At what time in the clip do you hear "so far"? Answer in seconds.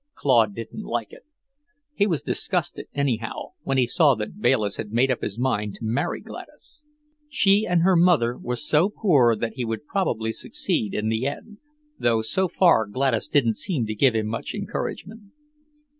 12.23-12.87